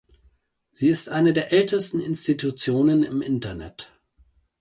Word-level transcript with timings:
Sie 0.71 0.89
ist 0.89 1.09
eine 1.09 1.31
der 1.31 1.53
ältesten 1.53 1.99
Institutionen 1.99 3.03
im 3.03 3.21
Internet. 3.21 3.91